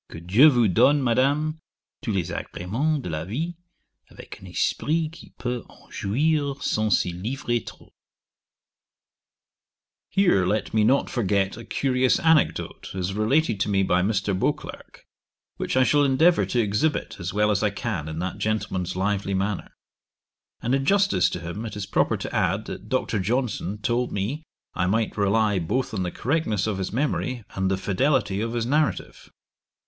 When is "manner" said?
19.35-19.71